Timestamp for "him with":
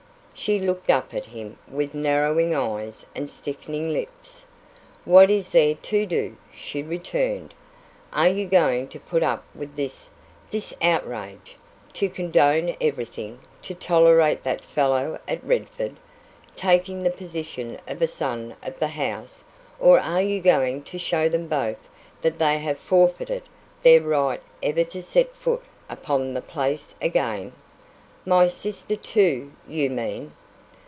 1.27-1.93